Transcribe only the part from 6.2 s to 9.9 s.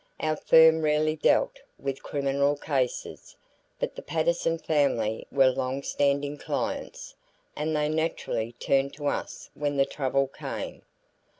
clients, and they naturally turned to us when the